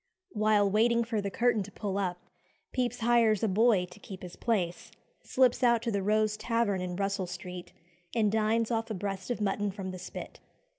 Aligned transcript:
While 0.31 0.67
waiting 0.67 1.03
for 1.03 1.21
the 1.21 1.29
curtain 1.29 1.61
to 1.61 1.71
pull 1.71 1.95
up, 1.99 2.23
Pepys 2.73 3.01
hires 3.01 3.43
a 3.43 3.47
boy 3.47 3.85
to 3.85 3.99
keep 3.99 4.23
his 4.23 4.35
place, 4.35 4.91
slips 5.21 5.61
out 5.61 5.83
to 5.83 5.91
the 5.91 6.01
Rose 6.01 6.35
Tavern 6.37 6.81
in 6.81 6.95
Russell 6.95 7.27
Street, 7.27 7.71
and 8.15 8.31
dines 8.31 8.71
off 8.71 8.89
a 8.89 8.95
breast 8.95 9.29
of 9.29 9.39
mutton 9.39 9.69
from 9.69 9.91
the 9.91 9.99
spit. 9.99 10.39